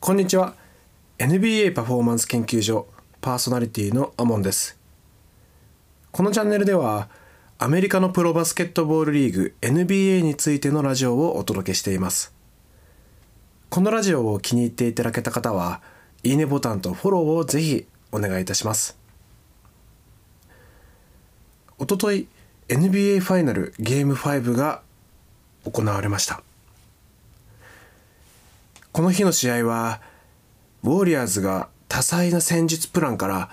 [0.00, 0.54] こんにちは。
[1.18, 2.86] NBA パフォーマンス研究所
[3.20, 4.78] パーソナリティのアモンです。
[6.12, 7.08] このチャンネルでは
[7.58, 12.32] アメリカのプロバスケットボールリーグ NBA についてのラジオをお届けしています。
[13.70, 15.82] このラジオを気に入っていただけた方は
[16.22, 18.96] いいねボタンとフォローをぜひお願いいたします。
[21.76, 22.28] おととい
[22.68, 24.80] NBA ファイナルゲーム5が
[25.64, 26.44] 行われました。
[28.98, 30.00] この日の試合は
[30.82, 33.50] ウォリアーズが多彩な戦術プランから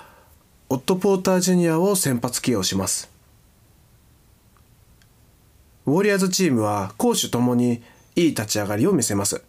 [0.69, 3.11] オット・ポーター・ジュニアを先発起用します。
[5.85, 7.83] ウォリアーズチームは攻守ともに
[8.15, 9.43] いい立ち上がりを見せます。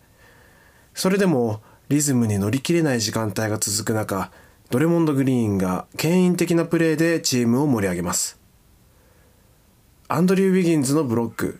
[0.92, 4.30] それでもリズムに乗り切れない時間帯が続く中
[4.68, 8.38] ドレモンド・グリーンが牽引的なプレーでチームを盛り上げます。
[10.09, 11.59] アンドリュー・ウィギンズのブロック。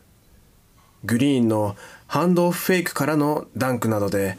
[1.05, 1.75] グリーンの
[2.07, 4.39] ハンドオフフェイクからのダンクなどで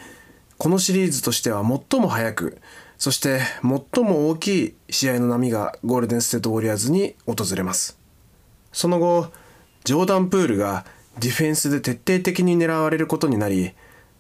[0.58, 2.62] このシリーズとしては最も速く
[2.98, 8.00] そして最も大きい試合の波がゴールデンステートウォリアーズに訪れます。
[8.72, 9.32] その後
[9.84, 10.86] ジョーダン・プールが
[11.20, 13.74] ディフェンスで徹底的に狙われることになり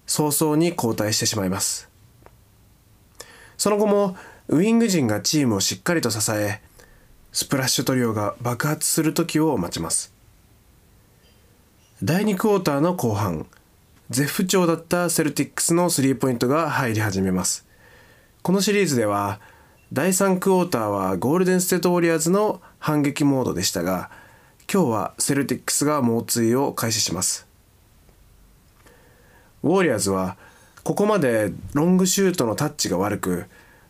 [0.05, 1.89] 早々に交代してしまいます。
[3.57, 4.15] その後も
[4.49, 6.61] ウイング陣がチームをしっかりと支え
[7.31, 10.16] スプラッシュトリオが爆発する時を待ちます。
[12.03, 13.47] 第2クォーターの後半
[14.11, 17.65] 絶不調だったセルティックスのスリーポイントが入り始めます。
[18.43, 19.39] このシリーズでは
[19.91, 24.11] 第3クォーターはゴールデンステートウォリアーズの反撃モードでしたが
[24.71, 27.47] 今日はセルティックスが猛追を開始します。
[29.63, 30.37] ウォリアーズは
[30.83, 33.47] ここまでロングシュートのタッチが悪く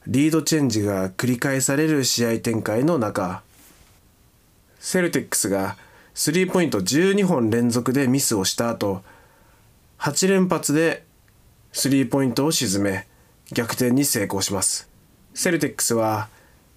[0.07, 3.41] リードチェンジが繰り返される試合展開の中
[4.79, 5.75] セルティックスが
[6.19, 9.03] スリーポイント12本連続でミスをした後
[9.99, 11.03] 8連発で
[11.71, 13.05] スリーポイントを沈め
[13.53, 14.89] 逆転に成功します。
[15.35, 16.29] セルティックスは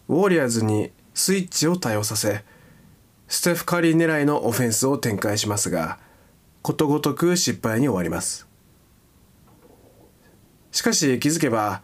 [0.08, 2.44] ウォリアーズにスイッチを多用させ
[3.28, 5.98] ステフ・カリー狙いのオフェンスを展開しますが
[6.60, 8.46] ことごとく失敗に終わります。
[10.70, 11.80] しかし気づけば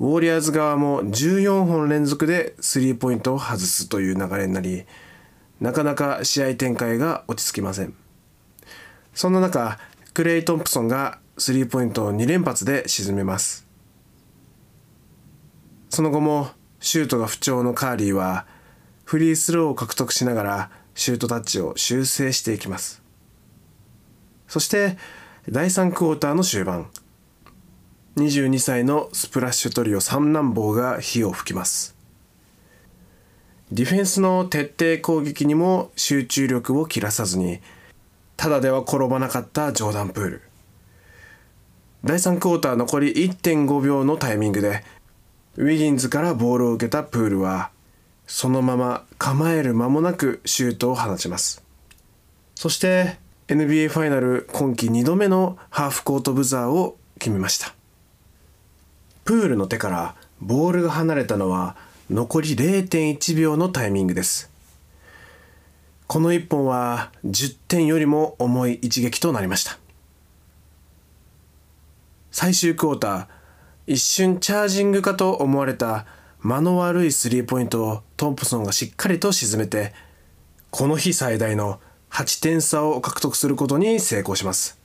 [0.00, 4.86] ウォリアーズ側も14本連続でスリーポイントを外すという流れになり
[5.60, 7.94] なかなか試合展開が落ち着きません。
[9.14, 9.78] そんな中
[10.12, 13.66] クレイ・トンプソンがスリーポイントを2連発で沈めます。
[15.90, 16.48] その後も
[16.80, 18.46] シュートが不調のカーリーは
[19.04, 23.02] フリースローを獲得しながらシュートタッチを修正していきます。
[24.48, 24.96] そして
[25.48, 26.88] 第3クォーターの終盤。
[28.16, 31.93] 22歳のスプラッシュトリオ三男坊が火を吹きます。
[33.72, 37.60] ディフェンスの徹底攻撃にも集中力を切らさずに
[38.36, 40.42] ただでは転ばなかったジョーダン・プール。
[42.04, 44.84] 第3クォーター残り1.5秒のタイミングで
[45.56, 47.70] ウィギンズからボールを受けたプールは
[48.26, 51.62] そのまま構える間もなくシュートを放ちます。
[52.54, 53.16] そして
[53.48, 57.74] NBA ファイナル今季2度目のハーフコートブザーを決めました。
[59.24, 61.76] プールの手からボールが離れたのは
[62.10, 64.50] 残り0.1秒のタイミングです。
[66.06, 69.78] この1本は10点よりも重い一撃となりました。
[72.30, 73.26] 最終クォーター
[73.86, 76.04] 一瞬チャージングかと思われた
[76.40, 79.94] 間の悪いスリーポイントをトンプソンがしっかりと沈めて
[80.70, 84.78] この日最大の8点差を獲得することに成功します。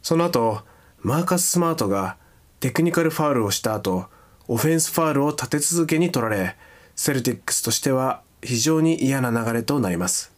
[0.00, 0.60] その後
[1.00, 2.18] マーカス・スマートが
[2.60, 4.11] テクニカルファウルをした後
[4.48, 6.56] オフェンスファールを立て続けに取られ
[6.94, 10.32] セルティックスとしては非常に嫌な流れとなります。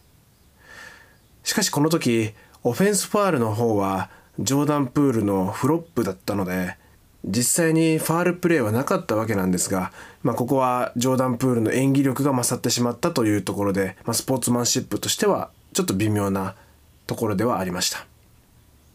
[1.43, 2.33] しかしこの時
[2.63, 6.77] オフェンスファールの方はジョーダン・プールのフロップだったので
[7.23, 9.91] 実際にファールプレーはなかったわけなんですが、
[10.21, 16.55] まあ、ここはジョーダン・プールの演技力が勝ってしまったというところで、まあ、スポーツマンシップとしてはちょっと微妙な
[17.07, 18.05] ところではありました。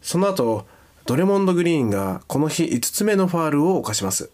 [0.01, 0.65] その後
[1.05, 4.29] ドレモンド・グリーンがこの日5つ目のファールを犯します。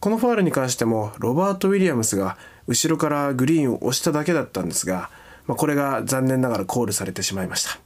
[0.00, 5.10] このファールに関してもロバート・ウィリアムスが後ろからグリーンを押しただけだったんですが、
[5.46, 7.78] まあ、これが残念ながらコールされてしまいました。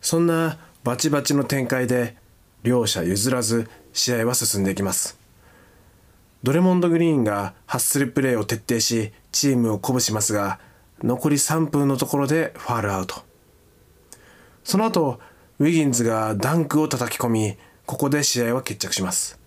[0.00, 2.16] そんなバチバチの展開で
[2.62, 5.18] 両者譲らず試合は進んでいきます。
[6.44, 10.60] ドレモンド・グリーンがハッスルプレーを徹底しチームを鼓舞しますが
[11.02, 13.16] 残り3分のところでファールアウト。
[14.62, 15.18] その後
[15.58, 17.56] ウィギンズがダンクを叩き込み
[17.86, 19.45] ここで試合は決着します。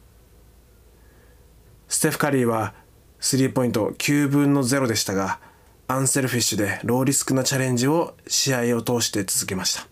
[1.90, 2.74] ステフ・カリーは
[3.20, 5.40] スリーポイント9分の0でしたが
[5.88, 9.88] アンセルフィッシュでローリスクなチャレンジを試合を通して続けました。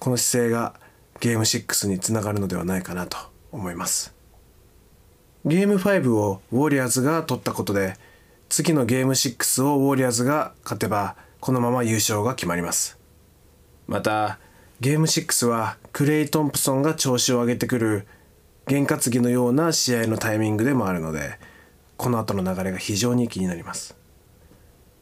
[0.00, 0.74] この姿勢が
[1.20, 3.16] ゲーム6につながるのではないかなと
[3.52, 4.12] 思います。
[5.44, 7.94] ゲーム5をウォリアーズが取ったことで
[8.48, 12.98] 次のゲーム6をウォリアーズが勝てばこのまま優勝が決まります。
[13.86, 14.40] また
[14.80, 18.08] ゲーム6はクレイ・トンプソンが調子を上げてくる
[18.70, 21.40] 験担ぎのような試合のタイミングでもあるので
[21.96, 23.96] この後の流れが非常に気になります。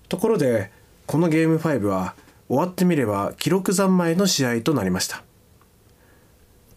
[0.09, 0.73] ところで
[1.07, 2.15] このゲーム5は
[2.49, 5.23] 終わってみれば記録三昧の試合となりました。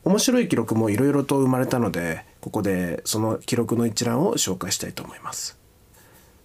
[0.04, 5.58] 面白い記録もいろいろと生まれたのでここでその記録の一覧を紹介したいと思います。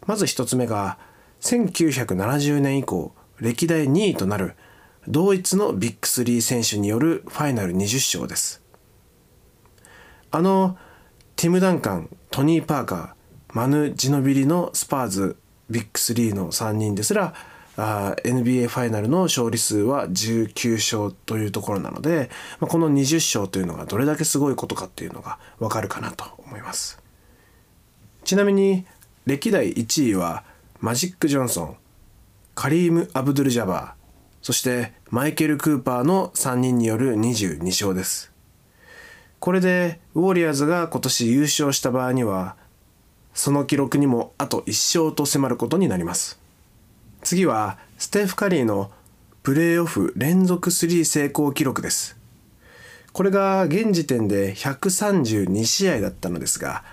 [0.07, 0.99] まず1つ目が
[1.41, 4.55] 1970年以降歴代2位となる
[5.09, 8.63] 同一のビッグ3選手によるファイナル20勝です。
[10.31, 10.77] あの
[11.37, 13.11] ティム・ダンカントニー・パーカー
[13.55, 15.37] マヌ・ジノビリのスパーズ
[15.71, 17.35] ビッグ3の3人ですら
[17.77, 27.03] あ NBA ファイナルの勝利数は19勝というところなので、まあ、この20勝というのがどれだけすごいことかっていうのがわかるかなと思います。
[28.25, 28.87] ちなみに
[29.27, 30.45] 歴代1位は
[30.81, 31.77] マジック・ジョンソン
[32.55, 33.93] カリーム・アブドゥル・ジャバー
[34.41, 38.36] そしてマイケル・クーパーの3人による22勝です。
[39.41, 42.57] これでウォリアーズが今年優勝した場合には
[43.35, 46.41] その記録にもあと1勝と迫ることになります。
[47.23, 48.91] 次はステフ・カリーの
[49.43, 52.17] プレーオフ連続スリー成功記録です。
[53.13, 56.85] これが現時点で132試合だったのですが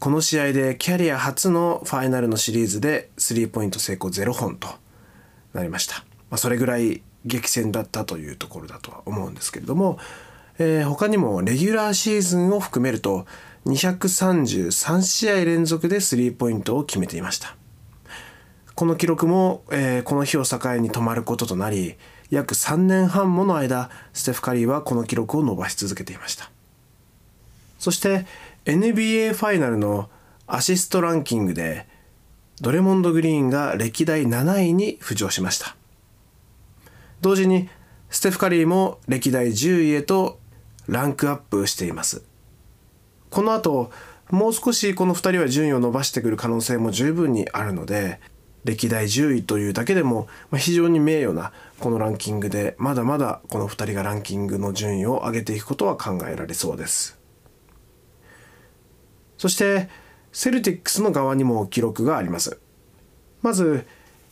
[0.00, 4.68] この試合でキャリア初のファイナルのシリーズでスリーポイント成功0本と
[5.54, 9.98] なりました、まあ、それぐらい激戦だったというところだとは思うんですけれども、
[10.58, 13.26] えー、他にもレギュラーシーズンを含めると
[13.66, 17.56] 233試合連続でスリーポイントを決めていました。
[18.74, 21.96] この記録も、えー、この日を境に止まることとなり
[22.30, 26.50] 約3年半もの間ステフ・カリーはこの記録を伸ばし続けていました。
[27.78, 28.26] そして
[28.64, 30.10] NBA ファイナルの
[30.46, 31.86] アシストランキングで
[32.60, 35.76] ドレモンド・グリーンが歴代7位に浮上しました。
[37.20, 37.68] 同時に
[38.10, 40.38] ステフ・カリーも歴代10位へと
[40.88, 42.24] ランクアップしています。
[43.30, 43.90] この後
[44.30, 48.20] もう少しこの2人は順位を伸ばしてくる可能性も十分にあるので
[48.64, 57.18] 歴代10位というだけでも非常に名誉なこのランキングでまだまだこの2人がランキングの順位を上げていくことは考えられそうです。
[59.36, 59.88] そして
[60.32, 62.58] セルティックスの側にも記録があります。
[63.40, 63.86] まず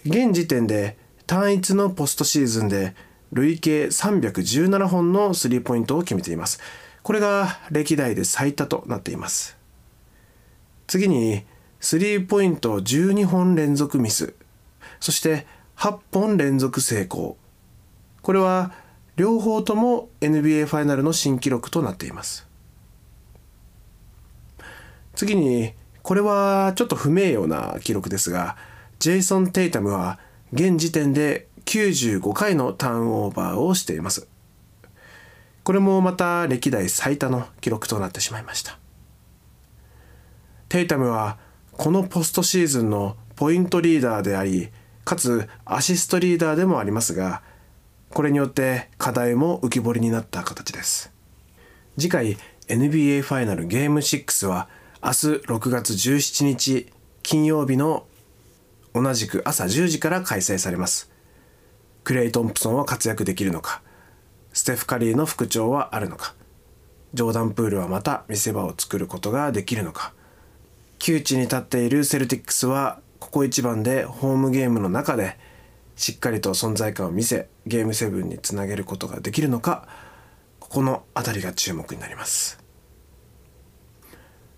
[0.05, 2.95] 現時点で単一のポストシーズンで
[3.37, 6.59] 累計317本のスリーポイントを決めています。
[7.03, 9.57] これが歴代で最多となっています。
[10.87, 11.45] 次に
[11.79, 14.33] スリーポイント12本連続ミス。
[15.01, 15.47] そして
[15.77, 17.37] 8本連続成功。
[18.23, 18.73] これは
[19.17, 22.49] 両方とも NBA ファイナルの新記録となっています。
[25.15, 28.57] 次にこれはちょっと不名誉な記録ですが
[28.99, 30.19] ジェイソン・テイタムは
[30.53, 34.29] 現時点で95回のターンオーバーをしています。
[35.65, 38.79] これもまた歴代最多の記録となってしまいました。
[40.69, 41.39] テイタムは
[41.73, 44.71] このポストシーズンのポイントリーダーであり
[45.05, 47.43] かつアシストリーダーでもありますが
[48.11, 51.13] これによって課題も浮き彫りになった形です。
[51.99, 52.37] 次回
[52.69, 54.69] NBA ファイナルゲーム6は
[55.03, 55.15] 明日
[55.47, 56.93] 6月17日
[57.23, 58.07] 金曜日の
[58.95, 61.16] 同じく朝10時から開催されます。
[62.07, 63.83] クレイ・トンプソンは活躍できるのか？
[64.53, 66.37] ステフ・カリーの復調はあるのか？
[67.15, 70.13] ジョーダン・プールはまた見せ場を作ることができるのか？
[71.01, 75.37] 窮地に立っているセルティックスはここ一番でホームゲームの中で
[75.97, 79.89] しっかりと存在感を見せゲーム7につなげることができるのか？
[80.61, 82.63] ここの辺りが注目になります。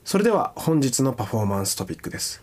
[0.04, 2.42] それでは本日のパフォーマンストピックです。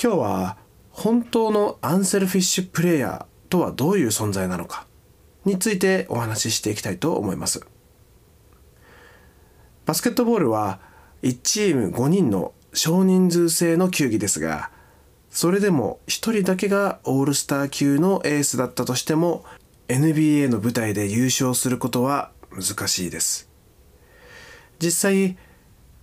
[0.00, 0.58] 今日は
[0.92, 4.86] 本当のアンセルフィッシュプレイヤーとはどういう存在なのか
[5.44, 7.66] についてお話ししていきたいと思います。
[9.86, 10.80] バスケットボールは
[11.22, 14.70] 1チーム5人の少人数制の球技ですが
[15.30, 19.44] それでも1人だけがオールスター級のエースだったとしても
[19.88, 23.48] NBA の舞台で優勝することは難しいです。
[24.78, 25.36] 実際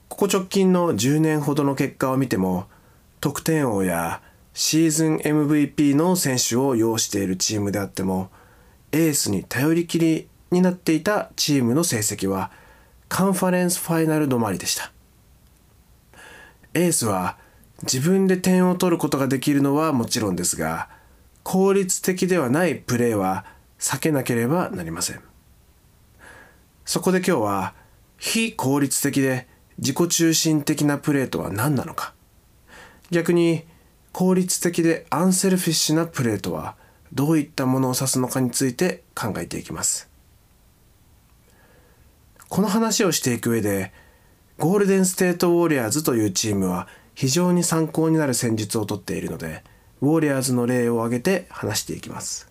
[0.09, 2.65] ここ直近の10年ほどの結果を見ても
[3.21, 4.21] 得点王や
[4.57, 8.29] シーズン MVP の選手を擁しているチームであっても
[8.93, 12.51] エースに頼りきりになっていたチームの成績は
[13.09, 14.93] カンファレンスファイナル止まりでした。
[16.74, 17.38] エースは
[17.83, 20.88] 自分で点を取ることができるのはもちろんですが
[21.43, 23.43] 効率的ではないプレーは
[23.77, 25.21] 避けなければなりません。
[26.85, 27.74] そこで今日は
[28.17, 32.13] 非効率的で自己中心的なプレーとは何なのか。
[33.12, 33.65] 逆に
[34.17, 36.77] 効率的でアンセルフィッシュなプレーとは
[37.12, 40.10] どういったものを指すのかについて考えていきます。
[42.48, 43.91] この話をしていく上で
[44.57, 49.65] ゴールデンステートウォリアーズというチームは非常に参考になる戦術をとっているので
[50.00, 52.50] ウォリアーズの例を挙げて話していきます。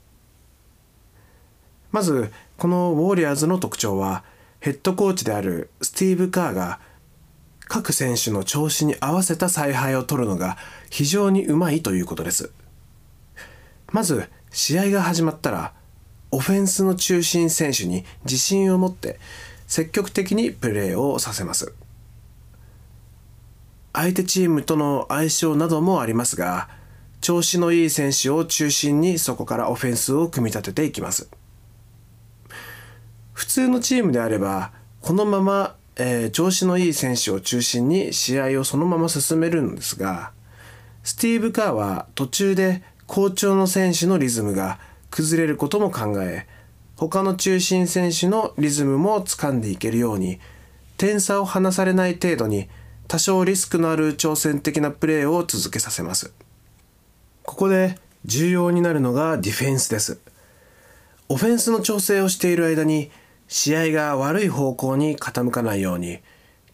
[1.92, 4.22] まずこのウォリアーズの特徴は
[4.60, 6.78] ヘッドコーチであるスティーブ・カーが
[7.66, 10.56] 各選手の調子に合わせた采配を取るのが
[10.90, 12.52] 非常にうまいということです。
[13.92, 15.72] まず試合が始まったら
[16.30, 19.18] オフェンスの中心選手に自信を持って
[19.66, 21.72] 積極的にプレーをさせます。
[23.92, 26.68] 相手チームとの相性などもありますが
[27.20, 31.28] 調子のいい選手を中心にそこからオフェンスを組み立てていきます。
[33.32, 34.72] 普通のチームであれば
[35.04, 40.32] このまま、えー、調子のいい選手を中心に試合をそのまま進めるんですが
[41.02, 44.78] スティーブ・カーは途中で好調の選手のリズムが
[45.10, 46.46] 崩れることも考え
[46.96, 50.40] 他の中心選手のリズムも掴んでいけるように
[50.96, 52.68] 点差を離されない程度に
[53.08, 56.32] 多少リスクのある挑戦的なプレーを続けさせます。
[57.42, 60.18] ここで重要になるのがディフェンスです。
[61.28, 63.10] オフェンスの調整をしている間に
[63.56, 66.18] 試合が悪い方向に傾かないように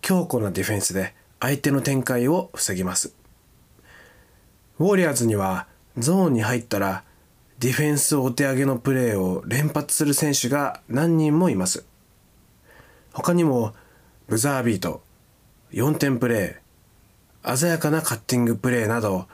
[0.00, 3.14] 強固なディフェンスで相手の展開を防ぎます。
[4.78, 5.66] ウォリアーズには
[5.98, 7.04] ゾーンに入ったら
[7.58, 11.84] ディフェンスお手上げのプレーを連発する選手が何人もいます。
[13.12, 13.74] 他にも
[14.26, 15.02] ブザービート
[15.72, 19.26] 4点プレー鮮やかなカッティングプレーなど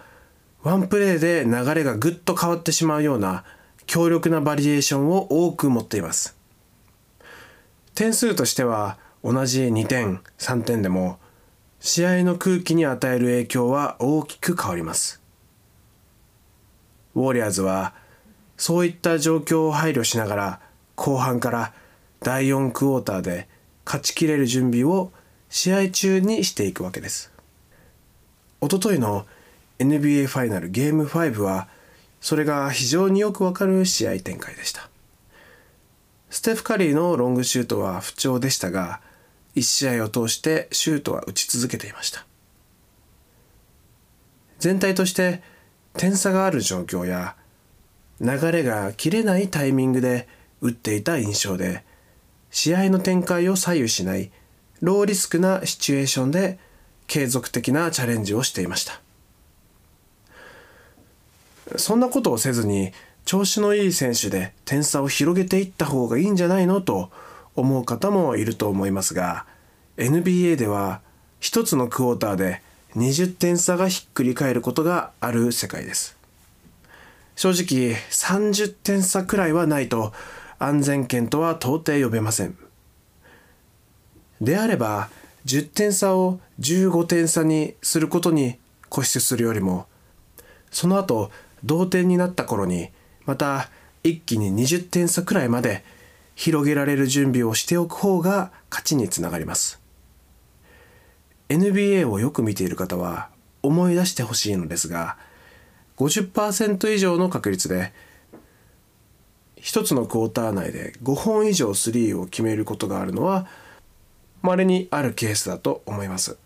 [0.64, 3.44] ワンプレーで流れがぐっと変わってしまうような
[3.86, 6.35] 強力なバリエーションを多く持っています。
[7.96, 11.18] 点数としては同じ2点3点でも
[11.80, 15.22] 試合の空気に与える影響は大きく変わります
[17.14, 17.94] ウォリアーズは
[18.58, 20.60] そういった状況を配慮しながら
[20.94, 21.72] 後半から
[22.20, 23.48] 第4クォーターで
[23.86, 25.10] 勝ちきれる準備を
[25.48, 27.32] 試合中にしていくわけです。
[28.60, 29.26] おとといの
[29.78, 31.68] NBA ファイナルゲーム5は
[32.20, 34.90] それが非常によくわかる試合展開でした。
[36.30, 39.00] ステフ・カリーのロングシュートは不調でしたが
[39.54, 42.26] 1試合を通してシュートは打ち続けていました。
[44.58, 45.42] 全体として
[45.94, 47.36] 点差がある状況や
[48.20, 50.28] 流れが切れないタイミングで
[50.60, 51.84] 打っていた印象で
[52.50, 54.30] 試合の展開を左右しない
[54.80, 56.58] ローリスクなシチュエーションで
[57.06, 59.00] 継続的なチャレンジをしていました。
[61.76, 62.92] そんなことをせずに
[63.26, 66.80] 調子のいい選手で点差を広げていった方がいいんじゃないの？
[66.80, 67.10] と
[67.56, 69.44] 思う方もいると思いますが
[69.96, 71.00] NBA では
[71.40, 72.62] 1つのクォーターで
[72.94, 76.16] 20点差がひっくり返ることがある世界です。
[77.34, 80.12] 正直30点差くらいはないと
[80.58, 82.56] 安全圏とは到底呼べません。
[84.40, 85.08] であれば
[85.46, 88.56] 10点差を15点差にすることに
[88.88, 89.86] 固執するよりも
[90.70, 91.32] その後
[91.64, 92.90] 同点になった頃に
[93.26, 93.68] また
[94.02, 95.84] 一気に20点差くらいまで
[96.34, 99.80] 広げられる準備をしておく方が勝ちにつながります。
[101.48, 103.28] NBA をよく見ている方は
[103.62, 105.16] 思い出してほしいのですが
[105.96, 107.92] 50%以上の確率で
[109.58, 113.46] 1つのクォーター内で5本以上スリーを決めることがあるのは
[114.42, 116.36] 稀にあるケースだと思います。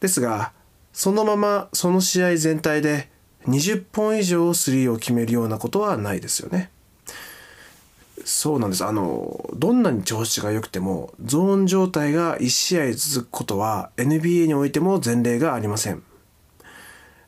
[0.00, 0.52] ですが
[0.92, 3.08] そのままその試合全体で
[3.46, 6.70] 20本以上スリーを決めるようなことはないですよね。
[8.24, 8.84] そうなんです。
[8.84, 16.02] あのどんなに調子が良くてもゾーン状態が1試合続くことは NBA においても前例がありません。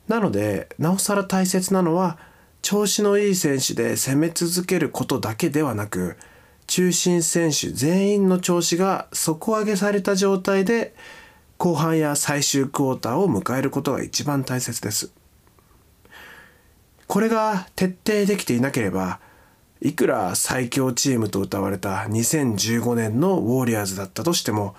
[0.07, 2.19] なのでなおさら大切なのは
[2.61, 6.17] 調子のいい選手で攻め続けることだけではなく
[6.67, 10.93] 中心選手全員の調子が底上げされた状態で
[11.57, 15.11] 後半や最終クォーターを迎えることが一番大切です。
[17.11, 19.19] これが徹底できていなければ
[19.81, 24.77] いくら最強チームと謳われた2015年のウォーリアーズだったとしても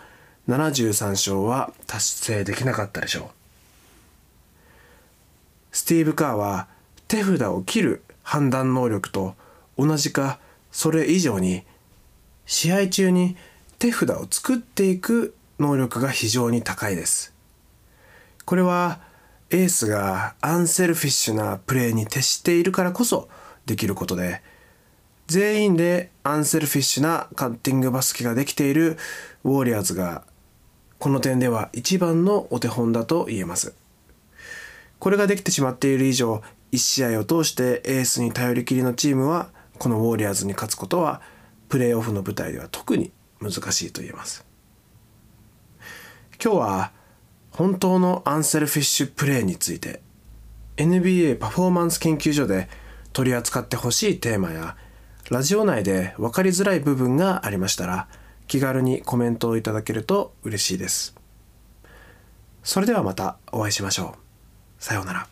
[0.49, 3.27] 73勝は達成できなかったでしょう。
[5.73, 6.69] スティーブ・カーは
[7.07, 9.35] 手札を切る判断能力と
[9.77, 10.39] 同じか
[10.71, 11.65] それ以上に
[12.47, 13.37] 試合中に
[13.79, 17.35] 手札を作っていく能力が非常に高いです。
[18.47, 19.12] これは
[19.53, 23.29] エースがアンセルフィッシュなプレーに徹しているからこそ
[23.67, 24.43] できることで
[25.27, 28.97] 全員でアンセルフィッシュなカッティングバスケができている
[29.45, 30.25] ウォーリアーズが
[30.99, 33.75] この点では一番のお手本だと言えます。
[34.99, 41.21] これができてしまっている以上1試合を通してエースに頼りきりのチームはこのウォーリアーズに勝つことは
[41.69, 44.47] プレーオフの舞台では特に難しいと言えます。
[46.43, 46.93] 今日は
[47.53, 50.01] 本当のアンセルフィッシュプレーについて
[50.77, 52.69] NBA パフォーマンス研究所で
[53.13, 54.77] 取り扱ってほしいテーマや
[55.31, 58.09] ラジオ内で分かりづらい部分がありましたら
[58.49, 61.15] 気軽にコメントをいただけると嬉しいです。
[62.63, 64.17] それではまたお会いしましょ
[64.81, 64.83] う。
[64.83, 65.32] さようなら。